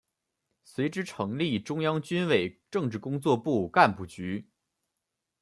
[0.63, 4.49] 随之成立中央军委政治工作部干部局。